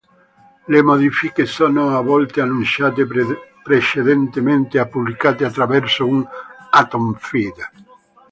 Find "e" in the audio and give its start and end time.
4.79-4.87